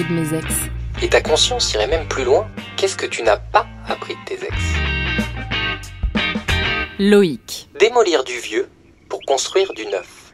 appris 0.00 0.14
de 0.14 0.20
mes 0.20 0.38
ex. 0.38 0.54
Et 1.02 1.08
ta 1.08 1.20
conscience 1.20 1.72
irait 1.74 1.86
même 1.86 2.06
plus 2.08 2.24
loin. 2.24 2.46
Qu'est-ce 2.76 2.96
que 2.96 3.06
tu 3.06 3.22
n'as 3.22 3.36
pas 3.36 3.66
appris 3.88 4.14
de 4.14 4.20
tes 4.26 4.44
ex? 4.44 4.54
Loïc. 6.98 7.68
Démolir 7.78 8.24
du 8.24 8.38
vieux 8.38 8.68
pour 9.08 9.20
construire 9.26 9.72
du 9.72 9.84
neuf. 9.86 10.32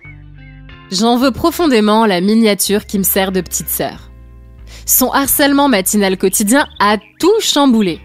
J'en 0.91 1.17
veux 1.17 1.31
profondément 1.31 2.07
la 2.07 2.21
miniature 2.21 2.87
qui 2.87 2.99
me 2.99 3.05
sert 3.05 3.32
de 3.32 3.41
petite 3.41 3.68
sœur. 3.68 4.11
Son 4.85 5.11
harcèlement 5.11 5.69
matinal 5.69 6.17
quotidien 6.17 6.69
a 6.80 6.98
tout 7.19 7.41
chamboulé. 7.41 8.01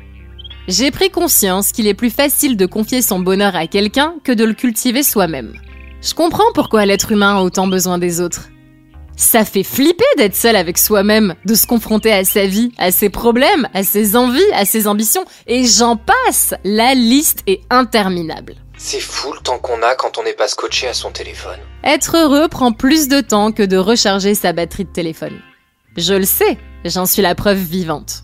J'ai 0.68 0.92
pris 0.92 1.10
conscience 1.10 1.72
qu'il 1.72 1.88
est 1.88 1.94
plus 1.94 2.10
facile 2.10 2.58
de 2.58 2.66
confier 2.66 3.02
son 3.02 3.20
bonheur 3.20 3.56
à 3.56 3.68
quelqu'un 3.68 4.16
que 4.24 4.32
de 4.32 4.46
le 4.46 4.54
cultiver 4.54 5.04
soi-même. 5.04 5.54
Je 6.02 6.14
comprends 6.14 6.52
pourquoi 6.54 6.86
l'être 6.86 7.12
humain 7.12 7.38
a 7.38 7.42
autant 7.42 7.68
besoin 7.68 7.98
des 7.98 8.22
autres. 8.22 8.50
Ça 9.16 9.46
fait 9.46 9.64
flipper 9.64 10.04
d'être 10.18 10.36
seul 10.36 10.56
avec 10.56 10.78
soi-même, 10.78 11.36
de 11.46 11.54
se 11.54 11.68
confronter 11.68 12.12
à 12.12 12.24
sa 12.24 12.46
vie, 12.46 12.72
à 12.78 12.92
ses 12.92 13.10
problèmes, 13.10 13.68
à 13.74 13.84
ses 13.84 14.16
envies, 14.16 14.42
à 14.54 14.66
ses 14.66 14.88
ambitions, 14.88 15.26
et 15.48 15.66
j'en 15.66 15.96
passe. 15.96 16.54
La 16.64 16.94
liste 16.94 17.44
est 17.48 17.62
interminable. 17.70 18.56
C'est 18.78 19.00
fou 19.00 19.32
le 19.32 19.40
temps 19.40 19.60
qu'on 19.60 19.84
a 19.84 19.94
quand 19.94 20.18
on 20.18 20.24
n'est 20.24 20.34
pas 20.34 20.48
scotché 20.48 20.88
à 20.88 20.94
son 20.94 21.12
téléphone. 21.12 21.60
Être 21.84 22.18
heureux 22.18 22.48
prend 22.48 22.72
plus 22.72 23.08
de 23.08 23.22
temps 23.22 23.52
que 23.52 23.64
de 23.64 23.78
recharger 23.78 24.34
sa 24.34 24.54
batterie 24.54 24.86
de 24.86 24.90
téléphone. 24.90 25.40
Je 25.98 26.16
le 26.16 26.26
sais, 26.26 26.58
j'en 26.86 27.06
suis 27.06 27.22
la 27.22 27.36
preuve 27.36 27.60
vivante. 27.60 28.24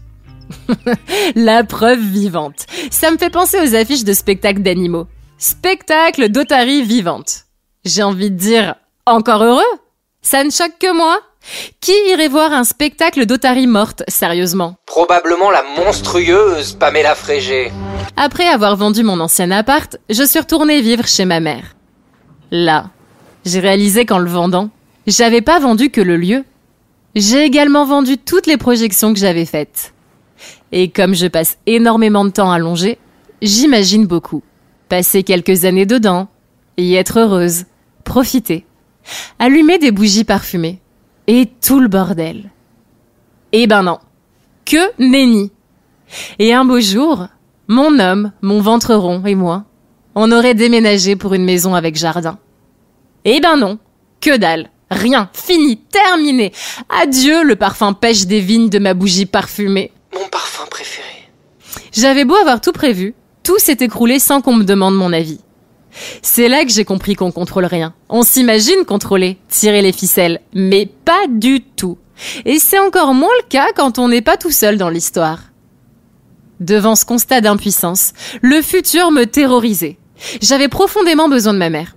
la 1.35 1.63
preuve 1.63 1.99
vivante. 1.99 2.65
Ça 2.89 3.11
me 3.11 3.17
fait 3.17 3.29
penser 3.29 3.59
aux 3.59 3.75
affiches 3.75 4.03
de 4.03 4.13
spectacles 4.13 4.63
d'animaux. 4.63 5.05
Spectacle 5.37 6.29
d'otarie 6.29 6.81
vivante. 6.81 7.43
J'ai 7.85 8.01
envie 8.01 8.31
de 8.31 8.37
dire, 8.37 8.75
encore 9.05 9.43
heureux 9.43 9.61
Ça 10.29 10.43
ne 10.43 10.49
choque 10.49 10.77
que 10.77 10.93
moi 10.93 11.21
Qui 11.79 11.93
irait 12.09 12.27
voir 12.27 12.51
un 12.51 12.65
spectacle 12.65 13.25
d'otarie 13.25 13.65
morte, 13.65 14.03
sérieusement? 14.09 14.75
Probablement 14.85 15.49
la 15.51 15.63
monstrueuse 15.77 16.73
Pamela 16.73 17.15
Frégé. 17.15 17.71
Après 18.17 18.45
avoir 18.45 18.75
vendu 18.75 19.03
mon 19.03 19.21
ancien 19.21 19.51
appart, 19.51 19.97
je 20.09 20.23
suis 20.23 20.39
retournée 20.39 20.81
vivre 20.81 21.07
chez 21.07 21.23
ma 21.23 21.39
mère. 21.39 21.77
Là, 22.51 22.89
j'ai 23.45 23.61
réalisé 23.61 24.05
qu'en 24.05 24.17
le 24.17 24.29
vendant, 24.29 24.69
j'avais 25.07 25.39
pas 25.39 25.59
vendu 25.59 25.91
que 25.91 26.01
le 26.01 26.17
lieu. 26.17 26.43
J'ai 27.15 27.45
également 27.45 27.85
vendu 27.85 28.17
toutes 28.17 28.47
les 28.47 28.57
projections 28.57 29.13
que 29.13 29.19
j'avais 29.19 29.45
faites. 29.45 29.93
Et 30.73 30.89
comme 30.89 31.15
je 31.15 31.27
passe 31.27 31.57
énormément 31.67 32.25
de 32.25 32.31
temps 32.31 32.51
à 32.51 32.59
longer, 32.59 32.97
j'imagine 33.41 34.05
beaucoup. 34.05 34.43
Passer 34.89 35.23
quelques 35.23 35.63
années 35.63 35.85
dedans, 35.85 36.27
y 36.75 36.95
être 36.95 37.17
heureuse, 37.19 37.63
profiter, 38.03 38.65
allumer 39.39 39.77
des 39.77 39.91
bougies 39.91 40.23
parfumées, 40.23 40.79
et 41.27 41.47
tout 41.61 41.79
le 41.79 41.87
bordel. 41.87 42.51
Eh 43.51 43.67
ben 43.67 43.83
non, 43.83 43.99
que 44.65 44.91
nenni. 44.99 45.51
Et 46.39 46.53
un 46.53 46.65
beau 46.65 46.79
jour, 46.79 47.27
mon 47.67 47.99
homme, 47.99 48.31
mon 48.41 48.61
ventre 48.61 48.95
rond 48.95 49.23
et 49.25 49.35
moi, 49.35 49.65
on 50.15 50.31
aurait 50.31 50.53
déménagé 50.53 51.15
pour 51.15 51.33
une 51.33 51.43
maison 51.43 51.75
avec 51.75 51.95
jardin. 51.95 52.39
Eh 53.25 53.39
ben 53.39 53.57
non, 53.57 53.77
que 54.21 54.37
dalle, 54.37 54.69
rien, 54.89 55.29
fini, 55.33 55.77
terminé. 55.77 56.53
Adieu 56.89 57.43
le 57.43 57.55
parfum 57.55 57.93
pêche 57.93 58.25
des 58.25 58.39
vignes 58.39 58.69
de 58.69 58.79
ma 58.79 58.93
bougie 58.93 59.25
parfumée. 59.25 59.91
Mon 60.13 60.27
parfum 60.29 60.65
préféré. 60.69 61.29
J'avais 61.91 62.25
beau 62.25 62.35
avoir 62.35 62.61
tout 62.61 62.71
prévu, 62.71 63.15
tout 63.43 63.59
s'est 63.59 63.77
écroulé 63.79 64.19
sans 64.19 64.41
qu'on 64.41 64.55
me 64.55 64.63
demande 64.63 64.95
mon 64.95 65.13
avis. 65.13 65.39
C'est 66.21 66.47
là 66.47 66.63
que 66.63 66.71
j'ai 66.71 66.85
compris 66.85 67.15
qu'on 67.15 67.31
contrôle 67.31 67.65
rien. 67.65 67.93
On 68.09 68.23
s'imagine 68.23 68.85
contrôler, 68.85 69.37
tirer 69.49 69.81
les 69.81 69.91
ficelles, 69.91 70.41
mais 70.53 70.85
pas 70.85 71.27
du 71.29 71.61
tout. 71.61 71.97
Et 72.45 72.59
c'est 72.59 72.79
encore 72.79 73.13
moins 73.13 73.29
le 73.41 73.47
cas 73.47 73.67
quand 73.75 73.99
on 73.99 74.07
n'est 74.07 74.21
pas 74.21 74.37
tout 74.37 74.51
seul 74.51 74.77
dans 74.77 74.89
l'histoire. 74.89 75.39
Devant 76.59 76.95
ce 76.95 77.05
constat 77.05 77.41
d'impuissance, 77.41 78.13
le 78.41 78.61
futur 78.61 79.11
me 79.11 79.25
terrorisait. 79.25 79.97
J'avais 80.41 80.69
profondément 80.69 81.29
besoin 81.29 81.53
de 81.53 81.59
ma 81.59 81.69
mère. 81.69 81.95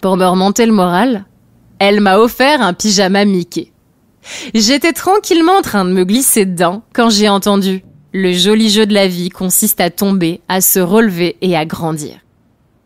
Pour 0.00 0.16
me 0.16 0.24
remonter 0.24 0.64
le 0.64 0.72
moral, 0.72 1.26
elle 1.78 2.00
m'a 2.00 2.18
offert 2.18 2.62
un 2.62 2.72
pyjama 2.72 3.24
Mickey. 3.24 3.72
J'étais 4.54 4.92
tranquillement 4.92 5.58
en 5.58 5.62
train 5.62 5.84
de 5.84 5.92
me 5.92 6.04
glisser 6.04 6.46
dedans 6.46 6.82
quand 6.92 7.10
j'ai 7.10 7.28
entendu 7.28 7.84
le 8.12 8.32
joli 8.32 8.68
jeu 8.70 8.86
de 8.86 8.94
la 8.94 9.08
vie 9.08 9.30
consiste 9.30 9.80
à 9.80 9.90
tomber, 9.90 10.40
à 10.48 10.60
se 10.60 10.78
relever 10.80 11.36
et 11.40 11.56
à 11.56 11.64
grandir. 11.64 12.21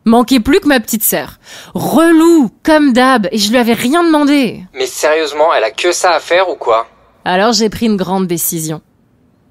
Manquait 0.07 0.39
plus 0.39 0.61
que 0.61 0.69
ma 0.69 0.79
petite 0.79 1.03
sœur. 1.03 1.39
Relou, 1.75 2.51
comme 2.63 2.93
d'hab, 2.93 3.29
et 3.33 3.39
je 3.39 3.51
lui 3.51 3.59
avais 3.59 3.73
rien 3.73 4.05
demandé. 4.05 4.63
Mais 4.73 4.87
sérieusement, 4.87 5.53
elle 5.53 5.65
a 5.65 5.73
que 5.73 5.91
ça 5.91 6.13
à 6.13 6.21
faire 6.21 6.49
ou 6.49 6.55
quoi? 6.55 6.87
Alors 7.25 7.53
j'ai 7.53 7.69
pris 7.69 7.87
une 7.87 7.97
grande 7.97 8.29
décision. 8.29 8.83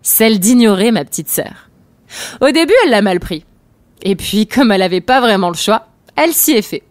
Celle 0.01 0.39
d'ignorer 0.39 0.91
ma 0.91 1.03
petite 1.03 1.29
sœur. 1.29 1.69
Au 2.39 2.51
début, 2.51 2.73
elle 2.85 2.91
l'a 2.91 3.01
mal 3.01 3.19
pris. 3.19 3.43
Et 4.01 4.15
puis, 4.15 4.47
comme 4.47 4.71
elle 4.71 4.81
avait 4.81 5.01
pas 5.01 5.19
vraiment 5.19 5.49
le 5.49 5.55
choix, 5.57 5.87
elle 6.15 6.31
s'y 6.31 6.53
est 6.53 6.61
fait. 6.61 6.83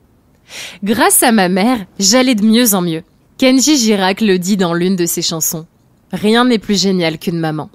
Grâce 0.82 1.22
à 1.22 1.32
ma 1.32 1.48
mère, 1.48 1.78
j'allais 1.98 2.34
de 2.34 2.44
mieux 2.44 2.74
en 2.74 2.82
mieux. 2.82 3.02
Kenji 3.38 3.78
Girac 3.78 4.20
le 4.20 4.38
dit 4.38 4.58
dans 4.58 4.74
l'une 4.74 4.96
de 4.96 5.06
ses 5.06 5.22
chansons. 5.22 5.66
Rien 6.12 6.44
n'est 6.44 6.58
plus 6.58 6.78
génial 6.80 7.18
qu'une 7.18 7.40
maman. 7.40 7.70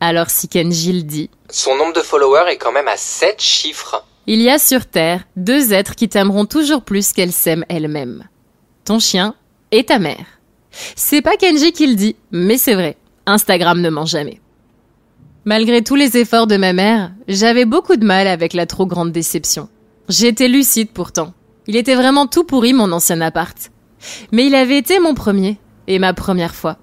Alors 0.00 0.30
si 0.30 0.48
Kenji 0.48 0.92
le 0.92 1.02
dit, 1.02 1.30
Son 1.48 1.76
nombre 1.76 1.92
de 1.92 2.00
followers 2.00 2.50
est 2.50 2.56
quand 2.56 2.72
même 2.72 2.88
à 2.88 2.96
7 2.96 3.40
chiffres. 3.40 4.04
Il 4.26 4.40
y 4.40 4.50
a 4.50 4.58
sur 4.58 4.86
Terre 4.86 5.24
deux 5.36 5.72
êtres 5.72 5.94
qui 5.94 6.08
t'aimeront 6.08 6.46
toujours 6.46 6.82
plus 6.82 7.12
qu'elle 7.12 7.32
s'aime 7.32 7.64
elle-même. 7.68 8.28
Ton 8.84 8.98
chien 8.98 9.34
et 9.70 9.84
ta 9.84 9.98
mère. 9.98 10.26
C'est 10.96 11.22
pas 11.22 11.36
Kenji 11.36 11.72
qui 11.72 11.86
le 11.86 11.94
dit, 11.94 12.16
mais 12.30 12.56
c'est 12.56 12.74
vrai. 12.74 12.96
Instagram 13.26 13.80
ne 13.80 13.90
ment 13.90 14.06
jamais. 14.06 14.40
Malgré 15.44 15.82
tous 15.82 15.96
les 15.96 16.16
efforts 16.16 16.46
de 16.46 16.56
ma 16.56 16.72
mère, 16.72 17.12
j'avais 17.26 17.64
beaucoup 17.64 17.96
de 17.96 18.04
mal 18.04 18.28
avec 18.28 18.54
la 18.54 18.66
trop 18.66 18.86
grande 18.86 19.12
déception. 19.12 19.68
J'étais 20.08 20.48
lucide 20.48 20.90
pourtant. 20.92 21.34
Il 21.66 21.76
était 21.76 21.94
vraiment 21.94 22.26
tout 22.26 22.44
pourri 22.44 22.72
mon 22.72 22.92
ancien 22.92 23.20
appart. 23.20 23.56
Mais 24.30 24.46
il 24.46 24.54
avait 24.54 24.78
été 24.78 25.00
mon 25.00 25.14
premier 25.14 25.58
et 25.86 25.98
ma 25.98 26.14
première 26.14 26.54
fois. 26.54 26.76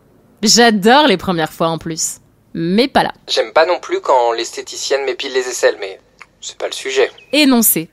J'adore 0.44 1.08
les 1.08 1.18
premières 1.18 1.54
fois 1.54 1.70
en 1.70 1.78
plus. 1.78 2.18
Mais 2.54 2.88
pas 2.88 3.04
là. 3.04 3.14
J'aime 3.28 3.54
pas 3.54 3.66
non 3.66 3.80
plus 3.80 4.02
quand 4.02 4.32
l'esthéticienne 4.34 5.06
m'épile 5.06 5.34
les 5.34 5.48
aisselles, 5.48 5.78
mais 5.80 6.00
c'est 6.42 6.58
pas 6.58 6.68
le 6.68 6.74
sujet. 6.74 7.12
Énoncé. 7.34 7.90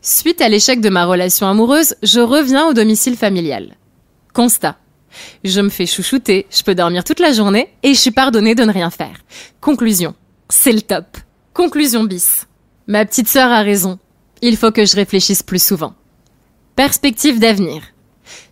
Suite 0.00 0.40
à 0.40 0.48
l'échec 0.48 0.80
de 0.80 0.88
ma 0.88 1.04
relation 1.04 1.46
amoureuse, 1.46 1.96
je 2.02 2.20
reviens 2.20 2.66
au 2.66 2.74
domicile 2.74 3.16
familial. 3.16 3.76
Constat. 4.32 4.76
Je 5.44 5.60
me 5.60 5.68
fais 5.68 5.86
chouchouter, 5.86 6.46
je 6.50 6.62
peux 6.62 6.74
dormir 6.74 7.04
toute 7.04 7.20
la 7.20 7.32
journée 7.32 7.72
et 7.82 7.94
je 7.94 8.00
suis 8.00 8.10
pardonnée 8.10 8.54
de 8.54 8.64
ne 8.64 8.72
rien 8.72 8.90
faire. 8.90 9.16
Conclusion. 9.60 10.14
C'est 10.48 10.72
le 10.72 10.82
top. 10.82 11.16
Conclusion 11.54 12.04
bis. 12.04 12.46
Ma 12.86 13.04
petite 13.04 13.28
sœur 13.28 13.50
a 13.50 13.62
raison. 13.62 13.98
Il 14.42 14.56
faut 14.56 14.70
que 14.70 14.84
je 14.84 14.94
réfléchisse 14.94 15.42
plus 15.42 15.62
souvent. 15.62 15.94
Perspective 16.76 17.38
d'avenir. 17.40 17.82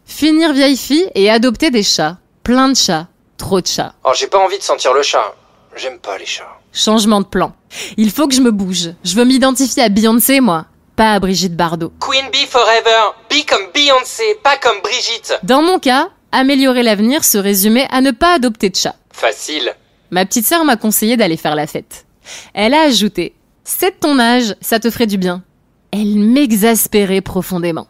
Finir 0.06 0.52
vieille 0.52 0.76
fille 0.76 1.10
et 1.14 1.30
adopter 1.30 1.70
des 1.70 1.82
chats. 1.82 2.18
Plein 2.42 2.68
de 2.68 2.76
chats. 2.76 3.08
Trop 3.36 3.60
de 3.60 3.66
chats. 3.66 3.94
Oh, 4.04 4.12
j'ai 4.14 4.26
pas 4.26 4.38
envie 4.38 4.58
de 4.58 4.62
sentir 4.62 4.94
le 4.94 5.02
chat. 5.02 5.34
J'aime 5.76 5.98
pas 5.98 6.16
les 6.18 6.26
chats. 6.26 6.58
Changement 6.74 7.20
de 7.20 7.26
plan. 7.26 7.52
Il 7.96 8.10
faut 8.10 8.26
que 8.26 8.34
je 8.34 8.40
me 8.40 8.50
bouge. 8.50 8.90
Je 9.04 9.14
veux 9.14 9.24
m'identifier 9.24 9.84
à 9.84 9.88
Beyoncé, 9.88 10.40
moi. 10.40 10.66
Pas 10.96 11.12
à 11.12 11.20
Brigitte 11.20 11.54
Bardot. 11.54 11.92
Queen 12.00 12.24
Bee 12.32 12.46
Forever. 12.48 13.12
Be 13.30 13.46
comme 13.48 13.70
Beyoncé, 13.72 14.24
pas 14.42 14.56
comme 14.56 14.80
Brigitte. 14.82 15.38
Dans 15.44 15.62
mon 15.62 15.78
cas, 15.78 16.08
améliorer 16.32 16.82
l'avenir 16.82 17.22
se 17.22 17.38
résumait 17.38 17.86
à 17.92 18.00
ne 18.00 18.10
pas 18.10 18.34
adopter 18.34 18.70
de 18.70 18.76
chat. 18.76 18.96
Facile. 19.12 19.72
Ma 20.10 20.26
petite 20.26 20.46
sœur 20.46 20.64
m'a 20.64 20.76
conseillé 20.76 21.16
d'aller 21.16 21.36
faire 21.36 21.54
la 21.54 21.68
fête. 21.68 22.06
Elle 22.54 22.74
a 22.74 22.82
ajouté 22.82 23.34
C'est 23.62 23.92
de 23.92 24.00
ton 24.00 24.18
âge, 24.18 24.56
ça 24.60 24.80
te 24.80 24.90
ferait 24.90 25.06
du 25.06 25.16
bien. 25.16 25.44
Elle 25.92 26.18
m'exaspérait 26.18 27.20
profondément. 27.20 27.86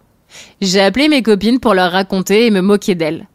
J'ai 0.60 0.82
appelé 0.82 1.08
mes 1.08 1.22
copines 1.22 1.58
pour 1.58 1.72
leur 1.72 1.92
raconter 1.92 2.44
et 2.44 2.50
me 2.50 2.60
moquer 2.60 2.94
d'elles. 2.94 3.28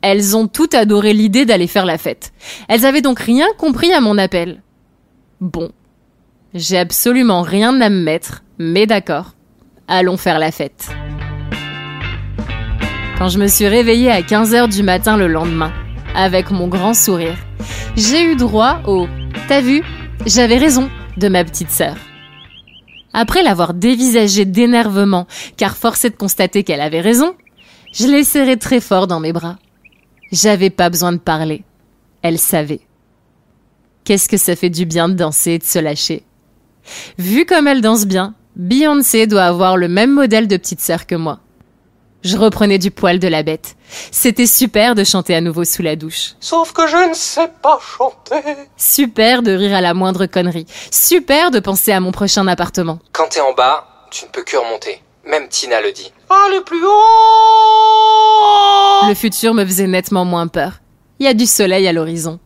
Elles 0.00 0.36
ont 0.36 0.46
toutes 0.46 0.74
adoré 0.74 1.12
l'idée 1.12 1.44
d'aller 1.44 1.66
faire 1.66 1.84
la 1.84 1.98
fête. 1.98 2.32
Elles 2.68 2.86
avaient 2.86 3.02
donc 3.02 3.20
rien 3.20 3.46
compris 3.58 3.92
à 3.92 4.00
mon 4.00 4.16
appel. 4.16 4.62
Bon. 5.40 5.70
J'ai 6.54 6.78
absolument 6.78 7.42
rien 7.42 7.80
à 7.80 7.90
me 7.90 8.02
mettre, 8.02 8.42
mais 8.58 8.86
d'accord. 8.86 9.34
Allons 9.88 10.16
faire 10.16 10.38
la 10.38 10.50
fête. 10.50 10.88
Quand 13.18 13.28
je 13.28 13.38
me 13.38 13.46
suis 13.46 13.66
réveillée 13.66 14.10
à 14.10 14.22
15h 14.22 14.68
du 14.72 14.82
matin 14.82 15.16
le 15.16 15.26
lendemain, 15.26 15.72
avec 16.14 16.50
mon 16.50 16.68
grand 16.68 16.94
sourire, 16.94 17.36
j'ai 17.96 18.24
eu 18.24 18.36
droit 18.36 18.80
au 18.86 19.06
T'as 19.48 19.60
vu? 19.60 19.82
J'avais 20.24 20.58
raison 20.58 20.90
de 21.18 21.28
ma 21.28 21.44
petite 21.44 21.70
sœur. 21.70 21.94
Après 23.12 23.42
l'avoir 23.42 23.74
dévisagée 23.74 24.44
d'énervement, 24.44 25.26
car 25.56 25.76
force 25.76 26.04
est 26.04 26.10
de 26.10 26.16
constater 26.16 26.64
qu'elle 26.64 26.80
avait 26.80 27.00
raison, 27.00 27.34
je 27.92 28.06
l'ai 28.06 28.24
serrée 28.24 28.56
très 28.56 28.80
fort 28.80 29.06
dans 29.06 29.20
mes 29.20 29.32
bras. 29.32 29.56
J'avais 30.32 30.70
pas 30.70 30.90
besoin 30.90 31.12
de 31.12 31.18
parler. 31.18 31.62
Elle 32.22 32.38
savait. 32.38 32.80
Qu'est-ce 34.06 34.28
que 34.28 34.36
ça 34.36 34.54
fait 34.54 34.70
du 34.70 34.86
bien 34.86 35.08
de 35.08 35.14
danser 35.14 35.50
et 35.54 35.58
de 35.58 35.64
se 35.64 35.80
lâcher? 35.80 36.22
Vu 37.18 37.44
comme 37.44 37.66
elle 37.66 37.80
danse 37.80 38.06
bien, 38.06 38.34
Beyoncé 38.54 39.26
doit 39.26 39.42
avoir 39.42 39.76
le 39.76 39.88
même 39.88 40.12
modèle 40.12 40.46
de 40.46 40.56
petite 40.56 40.80
sœur 40.80 41.06
que 41.06 41.16
moi. 41.16 41.40
Je 42.22 42.36
reprenais 42.36 42.78
du 42.78 42.92
poil 42.92 43.18
de 43.18 43.26
la 43.26 43.42
bête. 43.42 43.74
C'était 44.12 44.46
super 44.46 44.94
de 44.94 45.02
chanter 45.02 45.34
à 45.34 45.40
nouveau 45.40 45.64
sous 45.64 45.82
la 45.82 45.96
douche. 45.96 46.34
Sauf 46.38 46.72
que 46.72 46.86
je 46.86 47.08
ne 47.08 47.14
sais 47.14 47.50
pas 47.60 47.80
chanter. 47.80 48.36
Super 48.76 49.42
de 49.42 49.50
rire 49.50 49.74
à 49.74 49.80
la 49.80 49.92
moindre 49.92 50.26
connerie. 50.26 50.66
Super 50.92 51.50
de 51.50 51.58
penser 51.58 51.90
à 51.90 51.98
mon 51.98 52.12
prochain 52.12 52.46
appartement. 52.46 53.00
Quand 53.10 53.28
t'es 53.28 53.40
en 53.40 53.54
bas, 53.54 53.88
tu 54.12 54.24
ne 54.24 54.30
peux 54.30 54.44
que 54.44 54.56
remonter. 54.56 55.02
Même 55.24 55.48
Tina 55.48 55.80
le 55.80 55.90
dit. 55.90 56.12
Allez 56.30 56.60
plus 56.60 56.84
haut 56.84 56.92
Le 59.08 59.14
futur 59.14 59.52
me 59.52 59.64
faisait 59.66 59.88
nettement 59.88 60.24
moins 60.24 60.46
peur. 60.46 60.74
Il 61.18 61.26
y 61.26 61.28
a 61.28 61.34
du 61.34 61.46
soleil 61.46 61.88
à 61.88 61.92
l'horizon. 61.92 62.38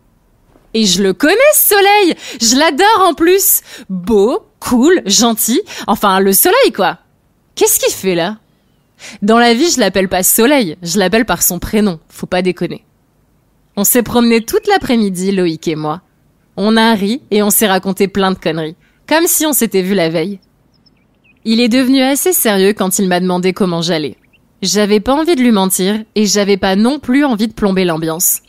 Et 0.75 0.87
je 0.87 1.03
le 1.03 1.13
connais, 1.13 1.35
ce 1.55 1.75
soleil 1.75 2.15
Je 2.41 2.57
l'adore 2.57 3.09
en 3.09 3.15
plus 3.15 3.63
Beau, 3.89 4.47
cool, 4.61 5.03
gentil, 5.07 5.61
enfin 5.87 6.21
le 6.21 6.33
soleil 6.33 6.73
quoi 6.75 6.99
Qu'est-ce 7.55 7.79
qu'il 7.81 7.93
fait 7.93 8.15
là? 8.15 8.39
Dans 9.23 9.39
la 9.39 9.55
vie, 9.55 9.71
je 9.71 9.81
l'appelle 9.81 10.09
pas 10.09 10.23
soleil, 10.23 10.77
je 10.83 10.99
l'appelle 10.99 11.25
par 11.25 11.43
son 11.43 11.59
prénom, 11.59 12.01
faut 12.09 12.27
pas 12.27 12.43
déconner. 12.43 12.85
On 13.77 13.85
s'est 13.85 14.03
promené 14.03 14.43
toute 14.43 14.67
l'après-midi, 14.67 15.33
Loïc 15.33 15.67
et 15.69 15.77
moi. 15.77 16.03
On 16.57 16.77
a 16.77 16.95
ri 16.95 17.23
et 17.31 17.43
on 17.43 17.51
s'est 17.51 17.69
raconté 17.69 18.09
plein 18.09 18.31
de 18.31 18.39
conneries, 18.39 18.77
comme 19.07 19.27
si 19.27 19.47
on 19.47 19.53
s'était 19.53 19.83
vu 19.83 19.95
la 19.95 20.09
veille. 20.09 20.41
Il 21.45 21.61
est 21.61 21.69
devenu 21.69 22.03
assez 22.03 22.33
sérieux 22.33 22.75
quand 22.75 22.99
il 22.99 23.09
m'a 23.09 23.21
demandé 23.21 23.53
comment 23.53 23.81
j'allais. 23.81 24.17
J'avais 24.61 25.01
pas 25.01 25.15
envie 25.15 25.37
de 25.37 25.41
lui 25.41 25.53
mentir 25.53 26.03
et 26.15 26.27
j'avais 26.27 26.59
pas 26.59 26.77
non 26.77 26.99
plus 26.99 27.25
envie 27.25 27.49
de 27.49 27.55
plomber 27.55 27.87
l'ambiance. 27.87 28.43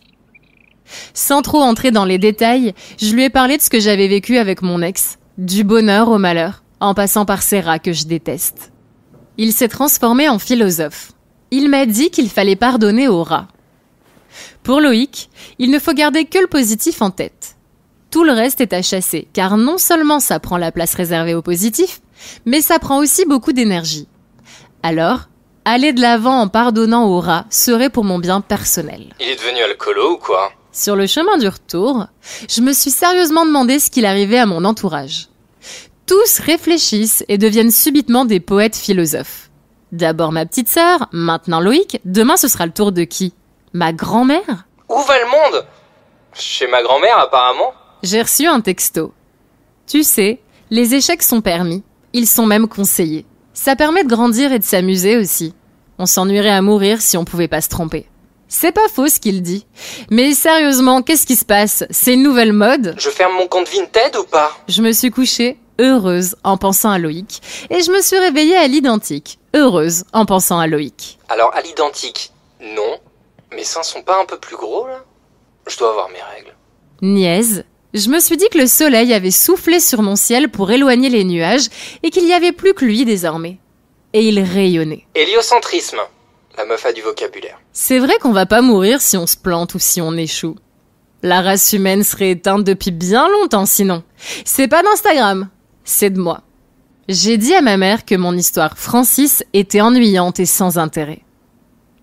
Sans 1.14 1.42
trop 1.42 1.62
entrer 1.62 1.92
dans 1.92 2.06
les 2.06 2.18
détails, 2.18 2.74
je 3.00 3.14
lui 3.14 3.24
ai 3.24 3.30
parlé 3.30 3.58
de 3.58 3.62
ce 3.62 3.70
que 3.70 3.80
j'avais 3.80 4.08
vécu 4.08 4.38
avec 4.38 4.62
mon 4.62 4.82
ex, 4.82 5.18
du 5.38 5.64
bonheur 5.64 6.10
au 6.10 6.18
malheur, 6.18 6.64
en 6.80 6.94
passant 6.94 7.26
par 7.26 7.44
ces 7.44 7.60
rats 7.60 7.80
que 7.80 7.94
je 7.94 8.06
déteste. 8.06 8.72
Il 9.38 9.54
s'est 9.54 9.68
transformé 9.68 10.30
en 10.30 10.40
philosophe. 10.40 11.14
Il 11.52 11.70
m'a 11.70 11.86
dit 11.86 12.12
qu'il 12.12 12.30
fallait 12.30 12.56
pardonner 12.56 13.08
aux 13.08 13.24
rats. 13.24 13.48
Pour 14.64 14.80
Loïc, 14.80 15.30
il 15.60 15.72
ne 15.72 15.80
faut 15.80 15.94
garder 15.94 16.26
que 16.26 16.40
le 16.40 16.48
positif 16.48 17.02
en 17.02 17.12
tête. 17.12 17.56
Tout 18.12 18.24
le 18.24 18.34
reste 18.34 18.62
est 18.62 18.74
à 18.74 18.82
chasser, 18.82 19.28
car 19.34 19.58
non 19.58 19.78
seulement 19.78 20.20
ça 20.20 20.40
prend 20.40 20.58
la 20.58 20.72
place 20.72 20.94
réservée 20.94 21.34
au 21.34 21.42
positif, 21.42 22.02
mais 22.46 22.62
ça 22.62 22.78
prend 22.78 23.00
aussi 23.00 23.26
beaucoup 23.26 23.54
d'énergie. 23.54 24.08
Alors, 24.84 25.30
aller 25.66 25.94
de 25.94 26.02
l'avant 26.02 26.40
en 26.42 26.48
pardonnant 26.48 27.08
aux 27.08 27.20
rats 27.20 27.46
serait 27.50 27.90
pour 27.90 28.04
mon 28.04 28.20
bien 28.20 28.42
personnel. 28.42 29.14
Il 29.20 29.30
est 29.30 29.36
devenu 29.36 29.62
alcoolo 29.62 30.14
ou 30.14 30.18
quoi? 30.18 30.52
Sur 30.72 30.96
le 30.96 31.08
chemin 31.08 31.38
du 31.38 31.48
retour, 31.48 32.08
je 32.50 32.62
me 32.62 32.74
suis 32.74 32.92
sérieusement 32.92 33.46
demandé 33.46 33.80
ce 33.80 33.90
qu'il 33.90 34.06
arrivait 34.06 34.40
à 34.40 34.46
mon 34.46 34.66
entourage. 34.66 35.28
Tous 36.06 36.40
réfléchissent 36.40 37.24
et 37.28 37.38
deviennent 37.38 37.72
subitement 37.72 38.26
des 38.26 38.40
poètes 38.40 38.76
philosophes. 38.76 39.50
D'abord 39.92 40.32
ma 40.32 40.46
petite 40.46 40.70
sœur, 40.70 41.08
maintenant 41.12 41.60
Loïc, 41.60 42.00
demain 42.06 42.38
ce 42.38 42.48
sera 42.48 42.66
le 42.66 42.72
tour 42.72 42.92
de 42.92 43.04
qui? 43.04 43.34
Ma 43.74 43.94
grand-mère? 43.94 44.66
Où 44.90 45.00
va 45.02 45.20
le 45.20 45.26
monde? 45.26 45.66
Chez 46.34 46.68
ma 46.68 46.82
grand-mère 46.82 47.20
apparemment 47.20 47.74
J'ai 48.04 48.22
reçu 48.22 48.48
un 48.48 48.62
texto. 48.62 49.14
Tu 49.88 50.04
sais, 50.04 50.40
les 50.70 50.96
échecs 50.96 51.24
sont 51.24 51.42
permis, 51.42 51.84
ils 52.14 52.28
sont 52.28 52.46
même 52.46 52.68
conseillés. 52.68 53.26
Ça 53.54 53.76
permet 53.76 54.04
de 54.04 54.10
grandir 54.10 54.54
et 54.54 54.60
de 54.60 54.64
s'amuser 54.64 55.18
aussi. 55.18 55.54
On 55.98 56.06
s'ennuierait 56.06 56.50
à 56.50 56.62
mourir 56.62 57.02
si 57.02 57.18
on 57.18 57.26
pouvait 57.26 57.50
pas 57.50 57.62
se 57.62 57.70
tromper. 57.70 58.08
C'est 58.54 58.74
pas 58.74 58.90
faux 58.94 59.08
ce 59.08 59.22
qu'il 59.22 59.42
dit. 59.42 59.66
Mais 60.10 60.34
sérieusement, 60.34 61.02
qu'est-ce 61.02 61.26
qui 61.26 61.38
se 61.38 61.46
passe? 61.46 61.86
C'est 61.90 62.16
une 62.16 62.22
nouvelle 62.22 62.52
mode? 62.52 62.96
Je 62.98 63.10
ferme 63.10 63.34
mon 63.38 63.48
compte 63.48 63.70
Vinted 63.70 64.18
ou 64.18 64.26
pas? 64.26 64.52
Je 64.68 64.82
me 64.82 64.92
suis 64.92 65.10
couchée 65.10 65.58
heureuse 65.80 66.36
en 66.44 66.58
pensant 66.58 66.92
à 66.92 67.00
Loïc 67.00 67.42
et 67.70 67.82
je 67.82 67.90
me 67.92 68.02
suis 68.02 68.18
réveillée 68.18 68.58
à 68.58 68.68
l'identique, 68.68 69.40
heureuse 69.56 70.04
en 70.12 70.26
pensant 70.26 70.60
à 70.60 70.68
Loïc. 70.68 71.18
Alors 71.30 71.56
à 71.56 71.62
l'identique, 71.62 72.34
non. 72.60 73.00
Mes 73.56 73.64
seins 73.64 73.84
sont 73.84 74.04
pas 74.04 74.22
un 74.22 74.26
peu 74.26 74.38
plus 74.38 74.58
gros 74.58 74.86
là? 74.86 75.06
Je 75.66 75.78
dois 75.78 75.92
avoir 75.92 76.10
mes 76.10 76.22
règles. 76.36 76.54
Niaise. 77.02 77.64
Je 77.94 78.10
me 78.10 78.20
suis 78.20 78.36
dit 78.36 78.50
que 78.50 78.58
le 78.58 78.68
soleil 78.68 79.14
avait 79.14 79.32
soufflé 79.32 79.80
sur 79.80 80.02
mon 80.02 80.18
ciel 80.18 80.50
pour 80.50 80.72
éloigner 80.72 81.10
les 81.10 81.24
nuages 81.24 81.70
et 82.04 82.10
qu'il 82.10 82.26
n'y 82.26 82.34
avait 82.34 82.52
plus 82.52 82.74
que 82.74 82.84
lui 82.84 83.06
désormais. 83.06 83.60
Et 84.12 84.28
il 84.28 84.42
rayonnait. 84.42 85.06
Héliocentrisme. 85.16 86.00
La 86.58 86.66
meuf 86.66 86.86
a 86.86 86.94
du 86.94 87.02
vocabulaire. 87.02 87.60
C'est 87.74 88.00
vrai 88.00 88.18
qu'on 88.20 88.32
va 88.32 88.46
pas 88.46 88.62
mourir 88.62 89.02
si 89.02 89.18
on 89.18 89.28
se 89.28 89.38
plante 89.38 89.74
ou 89.76 89.80
si 89.80 90.02
on 90.02 90.14
échoue. 90.14 90.56
La 91.24 91.42
race 91.42 91.74
humaine 91.74 92.04
serait 92.04 92.32
éteinte 92.32 92.64
depuis 92.64 92.92
bien 92.92 93.28
longtemps 93.30 93.66
sinon. 93.66 94.04
C'est 94.44 94.68
pas 94.68 94.84
d'Instagram, 94.84 95.50
c'est 95.84 96.10
de 96.10 96.20
moi. 96.20 96.42
J'ai 97.08 97.38
dit 97.38 97.54
à 97.54 97.62
ma 97.62 97.78
mère 97.78 98.06
que 98.06 98.16
mon 98.16 98.36
histoire 98.36 98.78
Francis 98.78 99.44
était 99.54 99.82
ennuyante 99.82 100.40
et 100.40 100.46
sans 100.46 100.78
intérêt. 100.78 101.22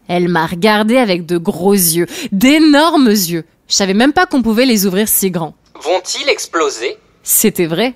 Elle 0.08 0.28
m'a 0.28 0.46
regardé 0.46 0.96
avec 0.96 1.26
de 1.26 1.36
gros 1.36 1.72
yeux, 1.72 2.06
d'énormes 2.32 3.08
yeux. 3.08 3.44
Je 3.68 3.74
savais 3.74 3.94
même 3.94 4.12
pas 4.12 4.26
qu'on 4.26 4.42
pouvait 4.42 4.66
les 4.66 4.86
ouvrir 4.86 5.08
si 5.08 5.30
grands. 5.30 5.54
Vont-ils 5.82 6.28
exploser? 6.28 6.96
C'était 7.22 7.66
vrai. 7.66 7.94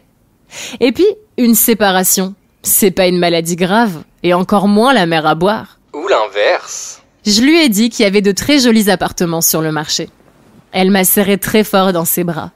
Et 0.80 0.92
puis, 0.92 1.06
une 1.38 1.54
séparation. 1.54 2.34
C'est 2.62 2.90
pas 2.90 3.06
une 3.06 3.18
maladie 3.18 3.56
grave, 3.56 4.04
et 4.22 4.34
encore 4.34 4.68
moins 4.68 4.92
la 4.92 5.06
mer 5.06 5.26
à 5.26 5.34
boire. 5.34 5.78
L'inverse. 6.12 7.02
Je 7.24 7.40
lui 7.40 7.58
ai 7.62 7.70
dit 7.70 7.88
qu'il 7.88 8.04
y 8.04 8.06
avait 8.06 8.20
de 8.20 8.32
très 8.32 8.58
jolis 8.58 8.90
appartements 8.90 9.40
sur 9.40 9.62
le 9.62 9.72
marché. 9.72 10.10
Elle 10.70 10.90
m'a 10.90 11.04
serré 11.04 11.38
très 11.38 11.64
fort 11.64 11.94
dans 11.94 12.04
ses 12.04 12.22
bras. 12.22 12.50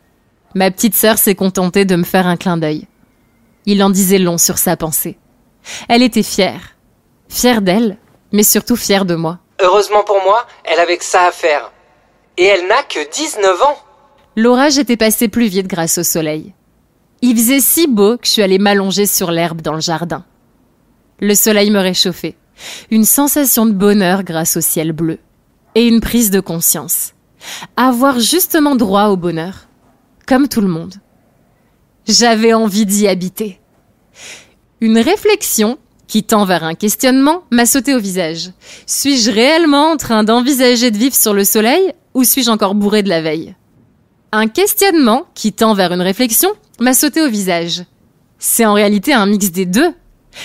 Ma 0.54 0.70
petite 0.70 0.94
sœur 0.94 1.16
s'est 1.16 1.34
contentée 1.34 1.86
de 1.86 1.96
me 1.96 2.04
faire 2.04 2.26
un 2.26 2.36
clin 2.36 2.58
d'œil. 2.58 2.86
Il 3.64 3.82
en 3.82 3.88
disait 3.88 4.18
long 4.18 4.36
sur 4.36 4.58
sa 4.58 4.76
pensée. 4.76 5.16
Elle 5.88 6.02
était 6.02 6.22
fière. 6.22 6.76
Fière 7.30 7.62
d'elle, 7.62 7.96
mais 8.30 8.42
surtout 8.42 8.76
fière 8.76 9.06
de 9.06 9.14
moi. 9.14 9.38
Heureusement 9.62 10.04
pour 10.04 10.22
moi, 10.22 10.46
elle 10.64 10.78
avait 10.78 10.98
que 10.98 11.04
ça 11.04 11.22
à 11.26 11.32
faire. 11.32 11.72
Et 12.36 12.44
elle 12.44 12.66
n'a 12.66 12.82
que 12.82 13.10
19 13.10 13.62
ans. 13.62 13.78
L'orage 14.36 14.76
était 14.76 14.98
passé 14.98 15.28
plus 15.28 15.46
vite 15.46 15.66
grâce 15.66 15.96
au 15.96 16.02
soleil. 16.02 16.52
Il 17.22 17.34
faisait 17.38 17.60
si 17.60 17.86
beau 17.86 18.18
que 18.18 18.26
je 18.26 18.32
suis 18.32 18.42
allée 18.42 18.58
m'allonger 18.58 19.06
sur 19.06 19.30
l'herbe 19.30 19.62
dans 19.62 19.72
le 19.72 19.80
jardin. 19.80 20.26
Le 21.20 21.34
soleil 21.34 21.70
me 21.70 21.80
réchauffait 21.80 22.36
une 22.90 23.04
sensation 23.04 23.66
de 23.66 23.72
bonheur 23.72 24.22
grâce 24.22 24.56
au 24.56 24.60
ciel 24.60 24.92
bleu, 24.92 25.18
et 25.74 25.86
une 25.86 26.00
prise 26.00 26.30
de 26.30 26.40
conscience. 26.40 27.12
Avoir 27.76 28.18
justement 28.18 28.76
droit 28.76 29.06
au 29.06 29.16
bonheur, 29.16 29.68
comme 30.26 30.48
tout 30.48 30.60
le 30.60 30.68
monde. 30.68 30.94
J'avais 32.06 32.52
envie 32.52 32.86
d'y 32.86 33.08
habiter. 33.08 33.60
Une 34.80 34.98
réflexion 34.98 35.78
qui 36.06 36.22
tend 36.22 36.44
vers 36.44 36.64
un 36.64 36.74
questionnement 36.74 37.42
m'a 37.50 37.66
sauté 37.66 37.94
au 37.94 37.98
visage. 37.98 38.50
Suis-je 38.86 39.30
réellement 39.30 39.92
en 39.92 39.96
train 39.96 40.24
d'envisager 40.24 40.90
de 40.90 40.98
vivre 40.98 41.16
sur 41.16 41.34
le 41.34 41.44
soleil 41.44 41.92
ou 42.14 42.24
suis-je 42.24 42.50
encore 42.50 42.74
bourré 42.74 43.02
de 43.02 43.08
la 43.08 43.22
veille? 43.22 43.54
Un 44.32 44.48
questionnement 44.48 45.26
qui 45.34 45.52
tend 45.52 45.74
vers 45.74 45.92
une 45.92 46.00
réflexion 46.00 46.50
m'a 46.80 46.94
sauté 46.94 47.22
au 47.22 47.28
visage. 47.28 47.84
C'est 48.38 48.66
en 48.66 48.74
réalité 48.74 49.12
un 49.12 49.26
mix 49.26 49.50
des 49.50 49.66
deux 49.66 49.92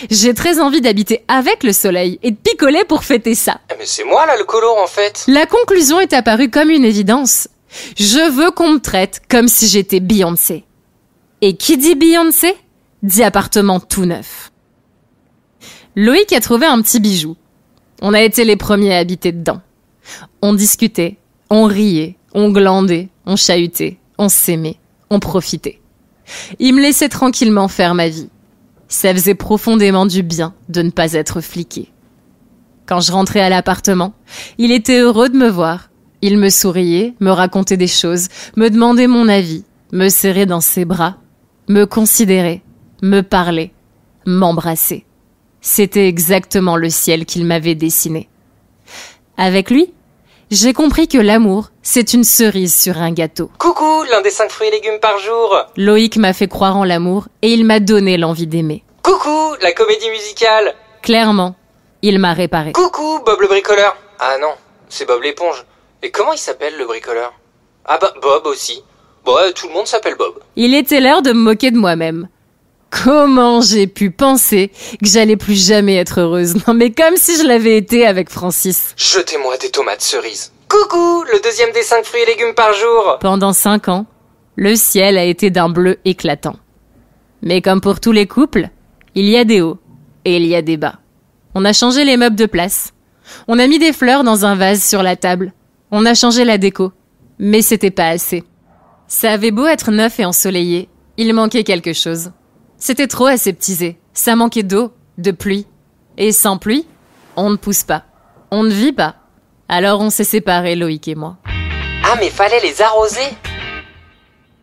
j'ai 0.10 0.34
très 0.34 0.60
envie 0.60 0.82
d'habiter 0.82 1.24
avec 1.28 1.64
le 1.64 1.74
soleil 1.74 2.20
et 2.24 2.32
de 2.32 2.38
picoler 2.38 2.84
pour 2.86 3.04
fêter 3.04 3.36
ça. 3.36 3.60
Eh, 3.72 3.76
mais 3.78 3.86
c'est 3.86 4.04
moi 4.04 4.26
là 4.26 4.38
le 4.38 4.44
color 4.44 4.78
en 4.78 4.88
fait. 4.88 5.26
La 5.28 5.46
conclusion 5.46 6.00
est 6.00 6.14
apparue 6.14 6.50
comme 6.50 6.70
une 6.70 6.86
évidence. 6.86 7.48
Je 7.98 8.32
veux 8.32 8.52
qu'on 8.52 8.74
me 8.74 8.80
traite 8.80 9.22
comme 9.30 9.48
si 9.48 9.68
j'étais 9.68 10.00
Beyoncé. 10.00 10.66
Et 11.42 11.56
qui 11.56 11.78
dit 11.78 11.96
Beyoncé 11.96 12.56
dit 13.04 13.24
appartement 13.24 13.80
tout 13.80 14.06
neuf. 14.06 14.52
Loïc 15.96 16.32
a 16.34 16.40
trouvé 16.40 16.66
un 16.66 16.82
petit 16.82 17.00
bijou. 17.00 17.36
On 18.02 18.14
a 18.14 18.22
été 18.22 18.44
les 18.46 18.56
premiers 18.56 18.94
à 18.94 19.00
habiter 19.00 19.32
dedans. 19.32 19.62
On 20.42 20.54
discutait, 20.54 21.18
on 21.50 21.66
riait, 21.66 22.16
on 22.34 22.50
glandait, 22.50 23.10
on 23.26 23.36
chahutait, 23.36 23.98
on 24.18 24.30
s'aimait, 24.30 24.78
on 25.10 25.20
profitait. 25.20 25.80
Il 26.60 26.76
me 26.76 26.82
laissait 26.82 27.10
tranquillement 27.10 27.68
faire 27.68 27.94
ma 27.94 28.08
vie. 28.08 28.30
Ça 28.92 29.14
faisait 29.14 29.36
profondément 29.36 30.06
du 30.06 30.22
bien 30.22 30.54
de 30.68 30.82
ne 30.82 30.90
pas 30.90 31.14
être 31.14 31.40
fliqué. 31.40 31.88
Quand 32.86 33.00
je 33.00 33.14
rentrais 33.14 33.40
à 33.40 33.48
l'appartement, 33.48 34.14
il 34.58 34.74
était 34.74 35.00
heureux 35.00 35.30
de 35.30 35.38
me 35.38 35.48
voir. 35.48 35.90
Il 36.22 36.38
me 36.38 36.50
souriait, 36.50 37.14
me 37.22 37.32
racontait 37.32 37.78
des 37.78 37.88
choses, 37.88 38.28
me 38.58 38.70
demandait 38.70 39.08
mon 39.08 39.30
avis, 39.30 39.64
me 39.94 40.10
serrait 40.10 40.46
dans 40.46 40.60
ses 40.60 40.84
bras, 40.84 41.16
me 41.70 41.86
considérait, 41.86 42.64
me 43.02 43.22
parlait, 43.22 43.72
m'embrassait. 44.26 45.06
C'était 45.62 46.10
exactement 46.10 46.76
le 46.76 46.90
ciel 46.90 47.26
qu'il 47.26 47.46
m'avait 47.46 47.76
dessiné. 47.76 48.28
Avec 49.38 49.72
lui, 49.72 49.94
j'ai 50.51 50.74
compris 50.74 51.08
que 51.08 51.17
l'amour, 51.17 51.70
c'est 51.81 52.13
une 52.13 52.25
cerise 52.25 52.75
sur 52.75 52.98
un 52.98 53.12
gâteau. 53.12 53.50
Coucou, 53.58 54.03
l'un 54.12 54.22
des 54.22 54.29
cinq 54.29 54.51
fruits 54.51 54.67
et 54.67 54.72
légumes 54.72 55.00
par 55.00 55.17
jour. 55.17 55.55
Loïc 55.77 56.17
m'a 56.17 56.34
fait 56.34 56.50
croire 56.50 56.75
en 56.75 56.84
l'amour 56.84 57.29
et 57.41 57.53
il 57.53 57.65
m'a 57.65 57.79
donné 57.79 58.17
l'envie 58.17 58.48
d'aimer. 58.48 58.84
Coucou, 59.01 59.55
la 59.62 59.72
comédie 59.72 60.10
musicale. 60.10 60.75
Clairement, 61.01 61.55
il 62.01 62.20
m'a 62.20 62.34
réparé. 62.34 62.74
Coucou, 62.74 63.22
Bob 63.25 63.39
le 63.39 63.48
bricoleur. 63.48 63.96
Ah 64.20 64.38
non, 64.41 64.51
c'est 64.89 65.08
Bob 65.08 65.24
l'éponge. 65.24 65.65
Et 66.03 66.12
comment 66.12 66.34
il 66.34 66.38
s'appelle 66.38 66.77
le 66.77 66.86
bricoleur? 66.86 67.31
Ah 67.86 67.98
bah 68.00 68.13
Bob 68.22 68.46
aussi. 68.46 68.84
Bon, 69.24 69.36
tout 69.55 69.70
le 69.70 69.74
monde 69.74 69.88
s'appelle 69.88 70.15
Bob. 70.15 70.34
Il 70.58 70.75
était 70.75 71.00
l'heure 71.00 71.22
de 71.22 71.31
me 71.31 71.39
moquer 71.39 71.72
de 71.72 71.77
moi-même. 71.77 72.27
Comment 72.92 73.62
j'ai 73.62 73.88
pu 73.88 74.12
penser 74.12 74.70
que 75.02 75.08
j'allais 75.08 75.38
plus 75.38 75.56
jamais 75.56 75.96
être 75.96 76.20
heureuse 76.20 76.56
Non 76.68 76.74
mais 76.74 76.92
comme 76.92 77.16
si 77.16 77.38
je 77.38 77.44
l'avais 77.44 77.78
été 77.78 78.06
avec 78.06 78.30
Francis. 78.30 78.94
Jetez-moi 78.98 79.58
des 79.58 79.70
tomates 79.70 80.02
cerises. 80.02 80.52
Coucou, 80.68 81.24
le 81.32 81.42
deuxième 81.42 81.72
des 81.72 81.84
cinq 81.84 82.04
fruits 82.06 82.22
et 82.22 82.26
légumes 82.26 82.54
par 82.54 82.74
jour. 82.74 83.18
Pendant 83.22 83.54
cinq 83.54 83.88
ans, 83.88 84.06
le 84.56 84.76
ciel 84.76 85.18
a 85.18 85.24
été 85.24 85.50
d'un 85.50 85.70
bleu 85.70 85.98
éclatant. 86.06 86.58
Mais 87.42 87.62
comme 87.62 87.82
pour 87.82 88.00
tous 88.00 88.12
les 88.12 88.28
couples, 88.28 88.70
il 89.16 89.26
y 89.26 89.38
a 89.38 89.46
des 89.46 89.62
hauts 89.62 89.80
et 90.26 90.36
il 90.38 90.46
y 90.46 90.56
a 90.56 90.62
des 90.62 90.78
bas. 90.78 91.00
On 91.56 91.66
a 91.66 91.74
changé 91.74 92.04
les 92.06 92.18
meubles 92.18 92.36
de 92.36 92.46
place. 92.46 92.94
On 93.48 93.58
a 93.58 93.68
mis 93.68 93.80
des 93.80 93.94
fleurs 93.94 94.24
dans 94.24 94.46
un 94.46 94.56
vase 94.56 94.84
sur 94.84 95.02
la 95.02 95.16
table. 95.16 95.54
On 95.92 96.06
a 96.06 96.14
changé 96.14 96.44
la 96.46 96.58
déco. 96.58 96.92
Mais 97.40 97.62
c'était 97.62 97.92
pas 97.92 98.10
assez. 98.10 98.44
Ça 99.08 99.32
avait 99.32 99.52
beau 99.52 99.66
être 99.66 99.92
neuf 99.92 100.20
et 100.20 100.26
ensoleillé, 100.26 100.88
il 101.18 101.34
manquait 101.34 101.64
quelque 101.64 101.94
chose. 101.94 102.32
C'était 102.84 103.06
trop 103.06 103.28
aseptisé. 103.28 104.00
Ça 104.12 104.36
manquait 104.36 104.64
d'eau, 104.64 104.92
de 105.20 105.30
pluie. 105.30 105.68
Et 106.18 106.32
sans 106.32 106.58
pluie, 106.58 106.88
on 107.36 107.52
ne 107.52 107.56
pousse 107.56 107.84
pas. 107.84 108.06
On 108.50 108.64
ne 108.64 108.72
vit 108.72 108.92
pas. 108.92 109.18
Alors 109.70 110.02
on 110.02 110.10
s'est 110.10 110.24
séparés, 110.24 110.76
Loïc 110.76 111.08
et 111.08 111.14
moi. 111.14 111.38
Ah, 112.04 112.16
mais 112.20 112.32
fallait 112.32 112.60
les 112.60 112.82
arroser 112.82 113.22